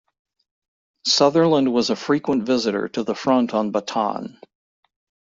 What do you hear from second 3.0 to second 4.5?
the front on Bataan.